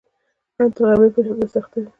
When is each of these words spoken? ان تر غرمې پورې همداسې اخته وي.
ان 0.59 0.67
تر 0.75 0.81
غرمې 0.87 1.09
پورې 1.13 1.29
همداسې 1.31 1.57
اخته 1.59 1.77
وي. 1.79 1.87